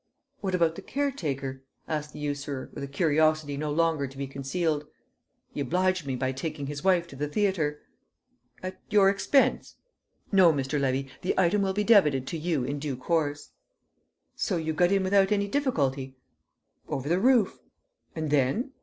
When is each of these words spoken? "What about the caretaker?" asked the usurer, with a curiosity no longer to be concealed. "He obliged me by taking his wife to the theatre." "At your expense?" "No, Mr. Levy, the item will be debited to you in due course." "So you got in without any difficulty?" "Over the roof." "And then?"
"What 0.39 0.55
about 0.55 0.73
the 0.73 0.81
caretaker?" 0.81 1.63
asked 1.87 2.11
the 2.11 2.17
usurer, 2.17 2.71
with 2.73 2.83
a 2.83 2.87
curiosity 2.87 3.55
no 3.55 3.71
longer 3.71 4.07
to 4.07 4.17
be 4.17 4.25
concealed. 4.25 4.87
"He 5.53 5.59
obliged 5.59 6.07
me 6.07 6.15
by 6.15 6.31
taking 6.31 6.65
his 6.65 6.83
wife 6.83 7.05
to 7.09 7.15
the 7.15 7.27
theatre." 7.27 7.83
"At 8.63 8.81
your 8.89 9.11
expense?" 9.11 9.75
"No, 10.31 10.51
Mr. 10.51 10.81
Levy, 10.81 11.07
the 11.21 11.39
item 11.39 11.61
will 11.61 11.73
be 11.73 11.83
debited 11.83 12.25
to 12.29 12.37
you 12.39 12.63
in 12.63 12.79
due 12.79 12.97
course." 12.97 13.51
"So 14.35 14.57
you 14.57 14.73
got 14.73 14.91
in 14.91 15.03
without 15.03 15.31
any 15.31 15.47
difficulty?" 15.47 16.17
"Over 16.87 17.07
the 17.07 17.19
roof." 17.19 17.59
"And 18.15 18.31
then?" 18.31 18.71